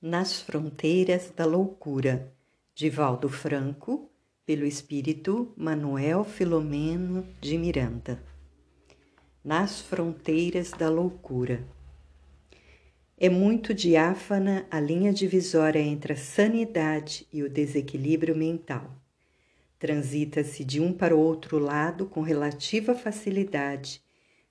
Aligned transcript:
Nas 0.00 0.40
Fronteiras 0.40 1.32
da 1.34 1.44
Loucura, 1.44 2.32
de 2.72 2.88
Valdo 2.88 3.28
Franco, 3.28 4.08
pelo 4.46 4.64
espírito 4.64 5.52
Manuel 5.56 6.22
Filomeno 6.22 7.26
de 7.40 7.58
Miranda. 7.58 8.22
Nas 9.44 9.80
Fronteiras 9.80 10.70
da 10.70 10.88
Loucura. 10.88 11.66
É 13.18 13.28
muito 13.28 13.74
diáfana 13.74 14.68
a 14.70 14.78
linha 14.78 15.12
divisória 15.12 15.80
entre 15.80 16.12
a 16.12 16.16
sanidade 16.16 17.26
e 17.32 17.42
o 17.42 17.50
desequilíbrio 17.50 18.36
mental. 18.36 18.94
Transita-se 19.80 20.62
de 20.62 20.80
um 20.80 20.92
para 20.92 21.16
o 21.16 21.18
outro 21.18 21.58
lado 21.58 22.06
com 22.06 22.20
relativa 22.20 22.94
facilidade, 22.94 24.00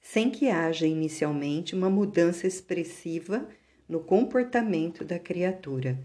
sem 0.01 0.29
que 0.29 0.49
haja 0.49 0.85
inicialmente 0.85 1.73
uma 1.73 1.89
mudança 1.89 2.45
expressiva 2.45 3.47
no 3.87 4.01
comportamento 4.01 5.05
da 5.05 5.17
criatura. 5.17 5.97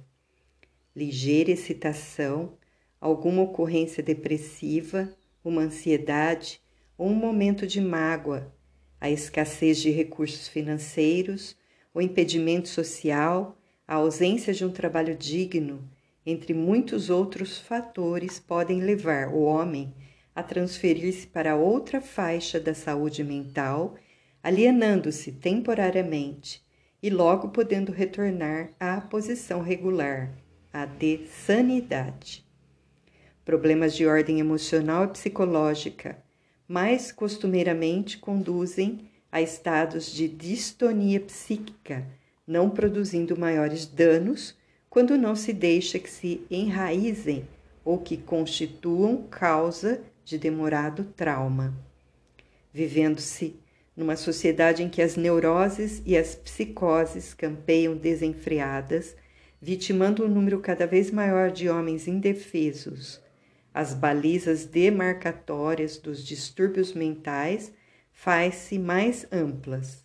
Ligeira 0.94 1.50
excitação, 1.50 2.56
alguma 3.00 3.42
ocorrência 3.42 4.02
depressiva, 4.02 5.12
uma 5.44 5.62
ansiedade 5.62 6.60
ou 6.96 7.08
um 7.08 7.14
momento 7.14 7.66
de 7.66 7.80
mágoa, 7.80 8.54
a 9.00 9.10
escassez 9.10 9.78
de 9.78 9.90
recursos 9.90 10.46
financeiros, 10.46 11.56
o 11.92 12.00
impedimento 12.00 12.68
social, 12.68 13.58
a 13.86 13.96
ausência 13.96 14.54
de 14.54 14.64
um 14.64 14.70
trabalho 14.70 15.16
digno, 15.16 15.82
entre 16.24 16.54
muitos 16.54 17.10
outros 17.10 17.58
fatores, 17.58 18.38
podem 18.38 18.80
levar 18.80 19.28
o 19.34 19.42
homem 19.42 19.92
a 20.32 20.42
transferir-se 20.42 21.26
para 21.26 21.56
outra 21.56 22.00
faixa 22.00 22.60
da 22.60 22.74
saúde 22.74 23.24
mental, 23.24 23.96
alienando-se 24.40 25.32
temporariamente 25.32 26.62
e 27.02 27.10
logo 27.10 27.48
podendo 27.48 27.90
retornar 27.90 28.70
à 28.78 29.00
posição 29.00 29.60
regular, 29.60 30.30
a 30.72 30.86
de 30.86 31.26
sanidade. 31.26 32.46
Problemas 33.44 33.94
de 33.94 34.06
ordem 34.06 34.38
emocional 34.38 35.04
e 35.04 35.08
psicológica 35.08 36.22
mais 36.68 37.10
costumeiramente 37.10 38.18
conduzem 38.18 39.10
a 39.30 39.42
estados 39.42 40.12
de 40.12 40.28
distonia 40.28 41.20
psíquica, 41.20 42.06
não 42.46 42.70
produzindo 42.70 43.36
maiores 43.36 43.84
danos 43.84 44.56
quando 44.88 45.18
não 45.18 45.34
se 45.34 45.52
deixa 45.52 45.98
que 45.98 46.08
se 46.08 46.46
enraizem 46.50 47.46
ou 47.84 47.98
que 47.98 48.16
constituam 48.16 49.24
causa 49.30 50.00
de 50.24 50.38
demorado 50.38 51.04
trauma. 51.16 51.74
Vivendo-se 52.72 53.56
numa 53.96 54.16
sociedade 54.16 54.82
em 54.82 54.88
que 54.88 55.02
as 55.02 55.16
neuroses 55.16 56.02
e 56.04 56.16
as 56.16 56.34
psicoses 56.34 57.34
campeiam 57.34 57.96
desenfreadas, 57.96 59.16
vitimando 59.60 60.24
um 60.24 60.28
número 60.28 60.60
cada 60.60 60.86
vez 60.86 61.10
maior 61.10 61.50
de 61.50 61.68
homens 61.68 62.08
indefesos. 62.08 63.20
As 63.72 63.94
balizas 63.94 64.64
demarcatórias 64.64 65.96
dos 65.96 66.24
distúrbios 66.24 66.92
mentais 66.92 67.72
faz-se 68.12 68.78
mais 68.78 69.26
amplas. 69.30 70.04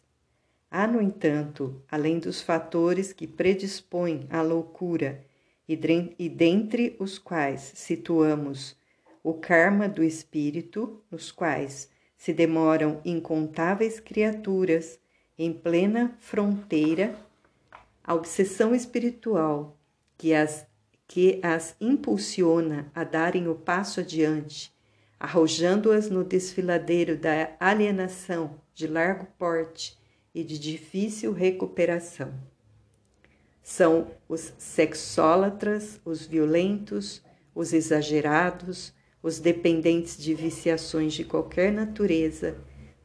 Há, 0.69 0.85
no 0.85 1.01
entanto, 1.01 1.81
além 1.89 2.19
dos 2.19 2.41
fatores 2.41 3.13
que 3.13 3.25
predispõem 3.25 4.27
à 4.29 4.41
loucura, 4.41 5.25
e 5.67 6.29
dentre 6.29 6.95
os 6.97 7.19
quais 7.19 7.73
situamos 7.75 8.75
o 9.21 9.33
karma 9.33 9.89
do 9.89 10.01
espírito, 10.01 11.03
nos 11.11 11.31
quais 11.31 11.89
se 12.17 12.33
demoram 12.33 12.99
incontáveis 13.05 13.99
criaturas 13.99 14.99
em 15.37 15.53
plena 15.53 16.17
fronteira, 16.19 17.15
a 18.03 18.15
obsessão 18.15 18.73
espiritual 18.73 19.77
que 20.17 20.33
as, 20.33 20.65
que 21.07 21.39
as 21.43 21.75
impulsiona 21.79 22.91
a 22.95 23.03
darem 23.03 23.47
o 23.47 23.53
passo 23.53 23.99
adiante, 23.99 24.73
arrojando-as 25.19 26.09
no 26.09 26.23
desfiladeiro 26.23 27.15
da 27.15 27.55
alienação 27.59 28.59
de 28.73 28.87
largo 28.87 29.27
porte 29.37 29.97
e 30.33 30.43
de 30.43 30.57
difícil 30.57 31.33
recuperação. 31.33 32.33
São 33.61 34.11
os 34.29 34.53
sexólatras, 34.57 35.99
os 36.05 36.25
violentos, 36.25 37.21
os 37.53 37.73
exagerados, 37.73 38.93
os 39.27 39.39
dependentes 39.39 40.17
de 40.17 40.33
viciações 40.33 41.13
de 41.13 41.25
qualquer 41.25 41.69
natureza, 41.69 42.55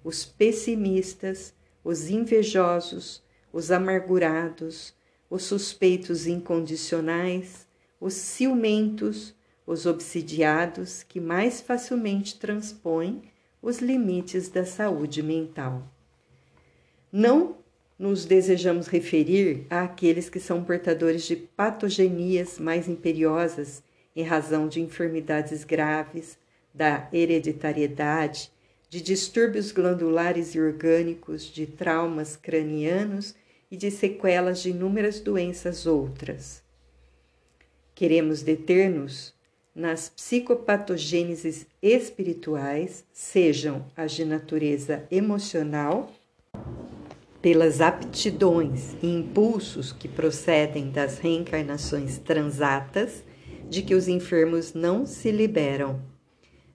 os 0.05 0.25
pessimistas, 0.25 1.53
os 1.83 2.09
invejosos, 2.09 3.21
os 3.53 3.73
amargurados, 3.73 4.95
os 5.29 5.43
suspeitos 5.43 6.29
incondicionais, 6.29 7.67
os 8.01 8.15
ciumentos, 8.15 9.35
os 9.67 9.85
obsidiados 9.85 11.03
que 11.03 11.19
mais 11.19 11.61
facilmente 11.61 12.39
transpõem 12.39 13.23
os 13.61 13.81
limites 13.81 14.49
da 14.49 14.65
saúde 14.65 15.25
mental. 15.25 15.83
Não 17.11 17.57
nos 17.99 18.25
desejamos 18.25 18.87
referir 18.87 19.67
àqueles 19.69 20.31
que 20.31 20.39
são 20.39 20.63
portadores 20.63 21.25
de 21.25 21.35
patogenias 21.35 22.61
mais 22.61 22.89
imperiosas 22.89 23.83
em 24.15 24.23
razão 24.23 24.69
de 24.69 24.81
enfermidades 24.81 25.65
graves, 25.65 26.39
da 26.75 27.09
hereditariedade, 27.13 28.51
de 28.89 29.01
distúrbios 29.01 29.73
glandulares 29.73 30.55
e 30.55 30.61
orgânicos, 30.61 31.45
de 31.45 31.67
traumas 31.67 32.37
cranianos 32.37 33.35
e 33.71 33.77
de 33.77 33.91
sequelas 33.91 34.61
de 34.61 34.71
inúmeras 34.71 35.19
doenças 35.19 35.87
outras. 35.87 36.63
Queremos 37.95 38.43
deter-nos 38.43 39.35
nas 39.75 40.11
psicopatogêneses 40.11 41.67
espirituais, 41.81 43.05
sejam 43.13 43.87
as 43.97 44.13
de 44.13 44.25
natureza 44.25 45.05
emocional, 45.11 46.13
pelas 47.41 47.81
aptidões 47.81 48.95
e 49.03 49.07
impulsos 49.07 49.91
que 49.91 50.07
procedem 50.07 50.91
das 50.91 51.19
reencarnações 51.19 52.19
transatas 52.19 53.25
de 53.73 53.81
que 53.81 53.95
os 53.95 54.07
enfermos 54.07 54.75
não 54.75 55.07
se 55.07 55.31
liberam, 55.31 55.99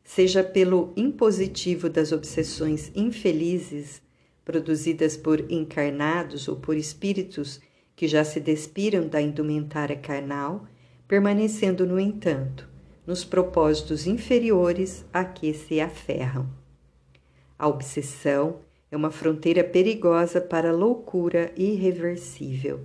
seja 0.04 0.44
pelo 0.44 0.94
impositivo 0.98 1.88
das 1.88 2.12
obsessões 2.12 2.92
infelizes 2.96 4.02
produzidas 4.44 5.16
por 5.16 5.40
encarnados 5.52 6.48
ou 6.48 6.56
por 6.56 6.76
espíritos 6.76 7.62
que 7.96 8.08
já 8.08 8.24
se 8.24 8.40
despiram 8.40 9.08
da 9.08 9.22
indumentária 9.22 9.96
carnal, 9.96 10.66
permanecendo, 11.08 11.86
no 11.86 12.00
entanto, 12.00 12.68
nos 13.06 13.24
propósitos 13.24 14.08
inferiores 14.08 15.06
a 15.14 15.24
que 15.24 15.54
se 15.54 15.80
aferram. 15.80 16.50
A 17.60 17.68
obsessão 17.68 18.62
é 18.90 18.98
uma 18.98 19.12
fronteira 19.12 19.64
perigosa 19.64 20.42
para 20.42 20.72
a 20.72 20.76
loucura 20.76 21.52
irreversível. 21.56 22.80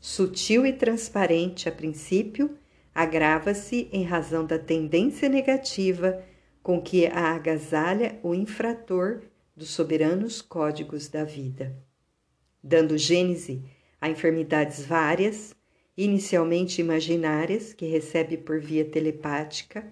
Sutil 0.00 0.64
e 0.64 0.72
transparente 0.72 1.68
a 1.68 1.72
princípio, 1.72 2.56
agrava-se 2.98 3.88
em 3.92 4.02
razão 4.02 4.44
da 4.44 4.58
tendência 4.58 5.28
negativa 5.28 6.20
com 6.60 6.82
que 6.82 7.06
a 7.06 7.36
agasalha 7.36 8.18
o 8.24 8.34
infrator 8.34 9.20
dos 9.56 9.70
soberanos 9.70 10.42
códigos 10.42 11.06
da 11.06 11.22
vida, 11.22 11.76
dando 12.60 12.98
gênese 12.98 13.62
a 14.00 14.10
enfermidades 14.10 14.84
várias, 14.84 15.54
inicialmente 15.96 16.80
imaginárias, 16.80 17.72
que 17.72 17.86
recebe 17.86 18.36
por 18.36 18.58
via 18.58 18.84
telepática, 18.84 19.86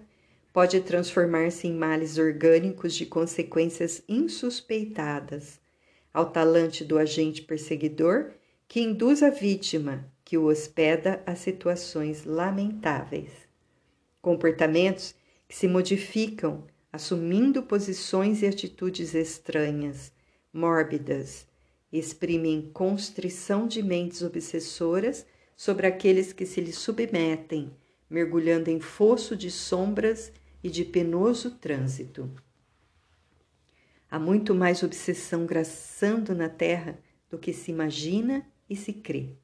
pode 0.51 0.81
transformar-se 0.81 1.65
em 1.65 1.73
males 1.73 2.17
orgânicos 2.17 2.93
de 2.93 3.05
consequências 3.05 4.03
insuspeitadas, 4.09 5.61
ao 6.13 6.29
talante 6.29 6.83
do 6.83 6.97
agente 6.97 7.41
perseguidor 7.41 8.31
que 8.67 8.81
induz 8.81 9.23
a 9.23 9.29
vítima 9.29 10.11
que 10.27 10.37
o 10.37 10.47
hospeda 10.47 11.23
a 11.25 11.35
situações 11.35 12.25
lamentáveis. 12.25 13.31
Comportamentos 14.21 15.15
que 15.47 15.55
se 15.55 15.69
modificam 15.69 16.65
assumindo 16.91 17.63
posições 17.63 18.41
e 18.41 18.45
atitudes 18.45 19.15
estranhas, 19.15 20.11
mórbidas, 20.51 21.47
exprimem 21.93 22.69
constrição 22.73 23.69
de 23.69 23.81
mentes 23.81 24.21
obsessoras 24.21 25.25
sobre 25.55 25.87
aqueles 25.87 26.33
que 26.33 26.45
se 26.45 26.59
lhes 26.59 26.75
submetem, 26.75 27.71
mergulhando 28.09 28.69
em 28.69 28.81
fosso 28.81 29.33
de 29.33 29.49
sombras 29.49 30.33
e 30.61 30.69
de 30.69 30.83
penoso 30.83 31.51
trânsito. 31.51 32.29
Há 34.11 34.19
muito 34.19 34.53
mais 34.53 34.83
obsessão 34.83 35.45
graçando 35.45 36.35
na 36.35 36.49
terra 36.49 36.99
do 37.29 37.37
que 37.37 37.53
se 37.53 37.71
imagina 37.71 38.45
e 38.69 38.75
se 38.75 38.91
crê. 38.91 39.37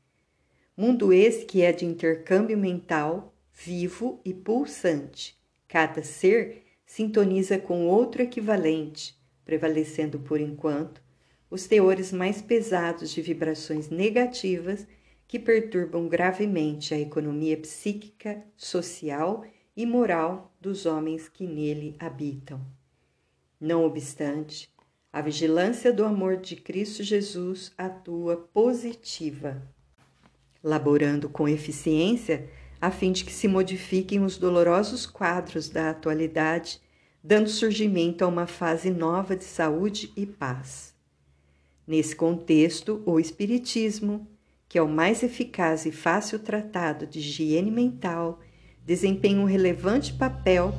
Mundo 0.75 1.13
esse 1.13 1.45
que 1.45 1.61
é 1.61 1.71
de 1.71 1.85
intercâmbio 1.85 2.57
mental, 2.57 3.33
vivo 3.53 4.19
e 4.25 4.33
pulsante. 4.33 5.37
Cada 5.67 6.01
ser 6.03 6.63
sintoniza 6.83 7.59
com 7.59 7.87
outro 7.87 8.23
equivalente, 8.23 9.15
prevalecendo 9.45 10.19
por 10.19 10.39
enquanto 10.39 11.01
os 11.49 11.67
teores 11.67 12.11
mais 12.11 12.41
pesados 12.41 13.11
de 13.11 13.21
vibrações 13.21 13.89
negativas 13.89 14.87
que 15.27 15.37
perturbam 15.37 16.07
gravemente 16.07 16.93
a 16.95 16.99
economia 16.99 17.55
psíquica, 17.57 18.43
social 18.57 19.45
e 19.77 19.85
moral 19.85 20.51
dos 20.59 20.87
homens 20.87 21.29
que 21.29 21.45
nele 21.45 21.95
habitam. 21.99 22.59
Não 23.59 23.85
obstante, 23.85 24.67
a 25.11 25.21
vigilância 25.21 25.93
do 25.93 26.03
amor 26.03 26.37
de 26.37 26.55
Cristo 26.55 27.03
Jesus 27.03 27.71
atua 27.77 28.37
positiva, 28.51 29.61
laborando 30.63 31.27
com 31.27 31.47
eficiência 31.47 32.47
a 32.79 32.89
fim 32.89 33.11
de 33.11 33.23
que 33.25 33.31
se 33.31 33.47
modifiquem 33.47 34.23
os 34.23 34.37
dolorosos 34.37 35.05
quadros 35.05 35.69
da 35.69 35.89
atualidade, 35.89 36.81
dando 37.23 37.49
surgimento 37.49 38.23
a 38.23 38.27
uma 38.27 38.47
fase 38.47 38.89
nova 38.89 39.35
de 39.35 39.43
saúde 39.43 40.11
e 40.17 40.25
paz. 40.25 40.93
Nesse 41.87 42.15
contexto, 42.15 43.01
o 43.05 43.19
Espiritismo, 43.19 44.27
que 44.67 44.77
é 44.77 44.81
o 44.81 44.87
mais 44.87 45.23
eficaz 45.23 45.85
e 45.85 45.91
fácil 45.91 46.39
tratado 46.39 47.05
de 47.05 47.19
higiene 47.19 47.71
mental, 47.71 48.39
desempenha 48.85 49.39
um 49.39 49.45
relevante 49.45 50.13
papel 50.13 50.73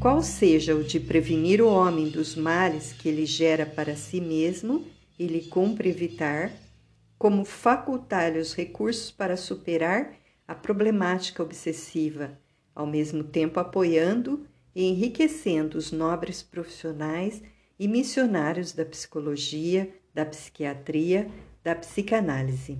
qual 0.00 0.22
seja 0.22 0.76
o 0.76 0.84
de 0.84 1.00
prevenir 1.00 1.60
o 1.60 1.68
homem 1.68 2.08
dos 2.08 2.36
males 2.36 2.92
que 2.92 3.08
ele 3.08 3.26
gera 3.26 3.66
para 3.66 3.96
si 3.96 4.20
mesmo 4.20 4.86
e 5.18 5.26
lhe 5.26 5.42
cumpre 5.42 5.88
evitar, 5.88 6.52
como 7.18 7.44
facultar-lhe 7.44 8.38
os 8.38 8.54
recursos 8.54 9.10
para 9.10 9.36
superar 9.36 10.14
a 10.46 10.54
problemática 10.54 11.42
obsessiva, 11.42 12.38
ao 12.74 12.86
mesmo 12.86 13.24
tempo 13.24 13.58
apoiando 13.58 14.46
e 14.74 14.84
enriquecendo 14.84 15.76
os 15.76 15.90
nobres 15.90 16.42
profissionais 16.42 17.42
e 17.78 17.88
missionários 17.88 18.72
da 18.72 18.84
psicologia, 18.84 19.92
da 20.14 20.24
psiquiatria, 20.24 21.28
da 21.62 21.74
psicanálise. 21.74 22.78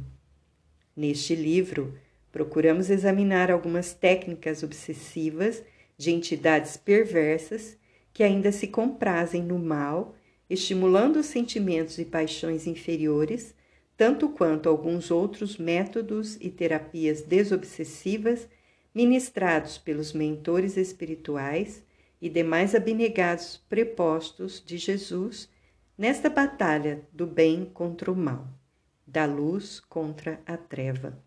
Neste 0.97 1.35
livro, 1.35 1.99
procuramos 2.31 2.91
examinar 2.91 3.51
algumas 3.51 3.93
técnicas 3.93 4.63
obsessivas 4.63 5.63
de 5.97 6.11
entidades 6.13 6.77
perversas 6.77 7.77
que 8.13 8.23
ainda 8.23 8.53
se 8.53 8.69
comprazem 8.69 9.43
no 9.43 9.59
mal, 9.59 10.15
estimulando 10.49 11.19
os 11.19 11.27
sentimentos 11.27 11.99
e 11.99 12.05
paixões 12.05 12.67
inferiores, 12.67 13.55
tanto 13.99 14.29
quanto 14.29 14.69
alguns 14.69 15.11
outros 15.11 15.59
métodos 15.59 16.37
e 16.41 16.49
terapias 16.49 17.23
desobsessivas 17.23 18.49
ministrados 18.95 19.77
pelos 19.77 20.13
mentores 20.13 20.77
espirituais 20.77 21.83
e 22.23 22.31
demais 22.31 22.77
abnegados 22.77 23.61
prepostos 23.69 24.63
de 24.65 24.79
Jesus 24.79 25.51
nesta 25.99 26.31
batalha 26.31 27.03
do 27.13 27.27
bem 27.27 27.65
contra 27.65 28.11
o 28.11 28.15
mal, 28.15 28.47
da 29.05 29.27
luz 29.27 29.81
contra 29.81 30.41
a 30.47 30.57
treva. 30.57 31.21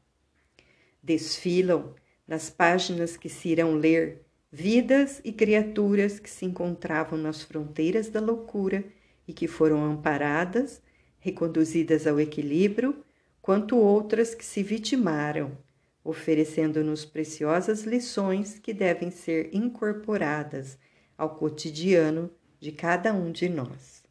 Desfilam 1.03 1.93
nas 2.25 2.49
páginas 2.49 3.17
que 3.17 3.27
se 3.27 3.49
irão 3.49 3.75
ler 3.75 4.21
vidas 4.49 5.19
e 5.25 5.33
criaturas 5.33 6.19
que 6.19 6.29
se 6.29 6.45
encontravam 6.45 7.19
nas 7.19 7.43
fronteiras 7.43 8.07
da 8.07 8.21
loucura 8.21 8.81
e 9.27 9.33
que 9.33 9.45
foram 9.45 9.83
amparadas, 9.83 10.81
reconduzidas 11.21 12.05
ao 12.05 12.19
equilíbrio, 12.19 12.93
quanto 13.41 13.77
outras 13.77 14.35
que 14.35 14.43
se 14.43 14.61
vitimaram, 14.61 15.57
oferecendo-nos 16.03 17.05
preciosas 17.05 17.83
lições 17.83 18.59
que 18.59 18.73
devem 18.73 19.09
ser 19.09 19.49
incorporadas 19.53 20.77
ao 21.17 21.35
cotidiano 21.35 22.29
de 22.59 22.73
cada 22.73 23.13
um 23.13 23.31
de 23.31 23.47
nós. 23.47 24.03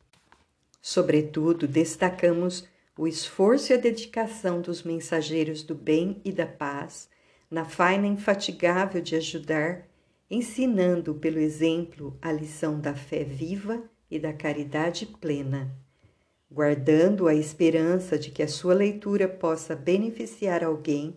Sobretudo, 0.81 1.69
destacamos 1.69 2.67
o 2.97 3.07
esforço 3.07 3.73
e 3.73 3.75
a 3.75 3.79
dedicação 3.79 4.63
dos 4.63 4.83
mensageiros 4.83 5.63
do 5.63 5.75
bem 5.75 6.21
e 6.25 6.33
da 6.33 6.47
paz 6.47 7.09
na 7.51 7.65
faina 7.65 8.07
infatigável 8.07 9.03
de 9.03 9.17
ajudar 9.17 9.91
ensinando 10.31 11.15
pelo 11.15 11.41
exemplo 11.41 12.17
a 12.23 12.31
lição 12.31 12.81
da 12.81 12.95
fé 12.95 13.25
viva 13.25 13.83
e 14.09 14.19
da 14.19 14.33
caridade 14.33 15.05
plena, 15.07 15.75
guardando 16.51 17.29
a 17.29 17.35
esperança 17.35 18.19
de 18.19 18.31
que 18.31 18.43
a 18.43 18.49
sua 18.49 18.75
leitura 18.75 19.29
possa 19.29 19.77
beneficiar 19.77 20.65
alguém. 20.65 21.15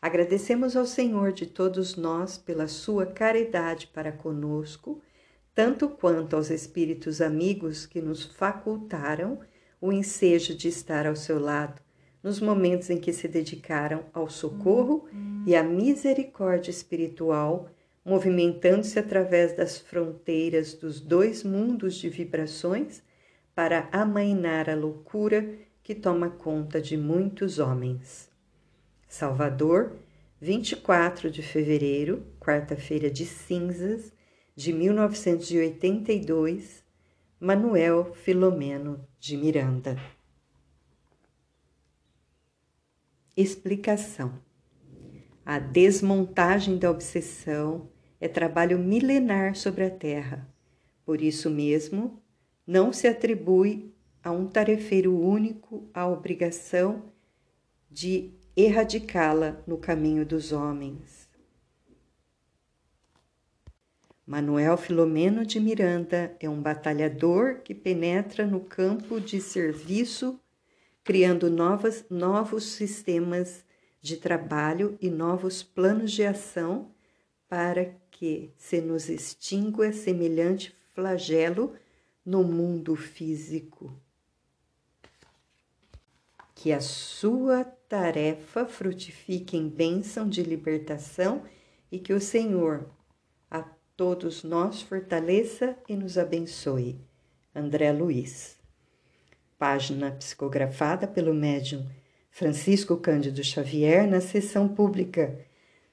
Agradecemos 0.00 0.76
ao 0.76 0.84
Senhor 0.84 1.32
de 1.32 1.46
todos 1.46 1.96
nós 1.96 2.36
pela 2.36 2.66
sua 2.66 3.06
caridade 3.06 3.86
para 3.86 4.10
conosco, 4.10 5.00
tanto 5.54 5.88
quanto 5.88 6.34
aos 6.34 6.50
espíritos 6.50 7.20
amigos 7.20 7.86
que 7.86 8.00
nos 8.00 8.24
facultaram 8.24 9.38
o 9.80 9.92
ensejo 9.92 10.54
de 10.54 10.68
estar 10.68 11.06
ao 11.06 11.14
seu 11.14 11.38
lado 11.38 11.80
nos 12.22 12.40
momentos 12.40 12.88
em 12.88 12.98
que 12.98 13.12
se 13.12 13.26
dedicaram 13.26 14.04
ao 14.12 14.30
socorro 14.30 15.08
e 15.46 15.56
à 15.56 15.62
misericórdia 15.62 16.70
espiritual 16.70 17.68
movimentando-se 18.04 18.98
através 18.98 19.56
das 19.56 19.78
fronteiras 19.78 20.74
dos 20.74 21.00
dois 21.00 21.44
mundos 21.44 21.94
de 21.94 22.08
vibrações 22.08 23.02
para 23.54 23.88
amainar 23.92 24.70
a 24.70 24.74
loucura 24.74 25.58
que 25.82 25.94
toma 25.94 26.30
conta 26.30 26.80
de 26.80 26.96
muitos 26.96 27.58
homens. 27.58 28.30
Salvador, 29.08 29.98
24 30.40 31.30
de 31.30 31.42
fevereiro, 31.42 32.24
quarta-feira 32.40 33.10
de 33.10 33.26
cinzas, 33.26 34.10
de 34.54 34.72
1982, 34.72 36.84
Manuel 37.40 38.14
Filomeno 38.14 39.04
de 39.18 39.36
Miranda. 39.36 39.98
Explicação: 43.36 44.40
A 45.44 45.58
desmontagem 45.58 46.78
da 46.78 46.88
obsessão 46.90 47.90
é 48.20 48.28
trabalho 48.28 48.78
milenar 48.78 49.56
sobre 49.56 49.84
a 49.84 49.90
terra. 49.90 50.48
Por 51.04 51.20
isso 51.20 51.50
mesmo, 51.50 52.21
não 52.66 52.92
se 52.92 53.06
atribui 53.06 53.92
a 54.22 54.30
um 54.30 54.46
tarefeiro 54.46 55.18
único 55.18 55.88
a 55.92 56.06
obrigação 56.06 57.12
de 57.90 58.32
erradicá-la 58.56 59.62
no 59.66 59.76
caminho 59.76 60.24
dos 60.24 60.52
homens. 60.52 61.28
Manuel 64.24 64.76
Filomeno 64.76 65.44
de 65.44 65.58
Miranda 65.58 66.36
é 66.38 66.48
um 66.48 66.62
batalhador 66.62 67.60
que 67.62 67.74
penetra 67.74 68.46
no 68.46 68.60
campo 68.60 69.20
de 69.20 69.40
serviço, 69.40 70.40
criando 71.02 71.50
novas, 71.50 72.04
novos 72.08 72.64
sistemas 72.64 73.64
de 74.00 74.16
trabalho 74.16 74.96
e 75.00 75.10
novos 75.10 75.62
planos 75.62 76.12
de 76.12 76.24
ação 76.24 76.92
para 77.48 77.94
que 78.10 78.52
se 78.56 78.80
nos 78.80 79.08
extingua 79.08 79.92
semelhante 79.92 80.74
flagelo 80.94 81.74
no 82.24 82.44
mundo 82.44 82.94
físico. 82.94 83.92
Que 86.54 86.72
a 86.72 86.80
sua 86.80 87.64
tarefa 87.64 88.66
frutifique 88.66 89.56
em 89.56 89.68
bênção 89.68 90.28
de 90.28 90.42
libertação 90.42 91.42
e 91.90 91.98
que 91.98 92.12
o 92.12 92.20
Senhor 92.20 92.88
a 93.50 93.62
todos 93.96 94.44
nós 94.44 94.80
fortaleça 94.80 95.76
e 95.88 95.96
nos 95.96 96.16
abençoe. 96.16 97.00
André 97.54 97.92
Luiz. 97.92 98.56
Página 99.58 100.10
psicografada 100.12 101.06
pelo 101.06 101.34
médium 101.34 101.86
Francisco 102.30 102.96
Cândido 102.96 103.44
Xavier 103.44 104.08
na 104.08 104.20
sessão 104.20 104.66
pública 104.66 105.38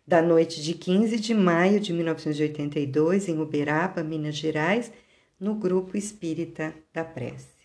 da 0.08 0.22
noite 0.22 0.64
de 0.64 0.74
15 0.74 1.20
de 1.20 1.34
maio 1.36 1.80
de 1.80 1.94
1982, 1.94 3.28
em 3.28 3.40
Uberaba, 3.40 4.04
Minas 4.04 4.36
Gerais, 4.36 4.92
no 5.40 5.56
Grupo 5.56 5.98
Espírita 5.98 6.74
da 6.94 7.04
Prece. 7.04 7.59